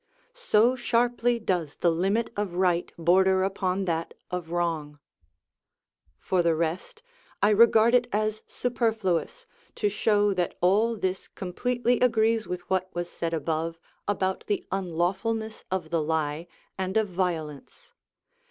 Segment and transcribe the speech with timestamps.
[0.33, 4.97] So sharply does the limit of right border upon that of wrong.
[6.17, 7.03] For the rest,
[7.43, 9.45] I regard it as superfluous
[9.75, 15.65] to show that all this completely agrees with what was said above about the unlawfulness
[15.69, 16.47] of the lie
[16.79, 17.93] and of violence.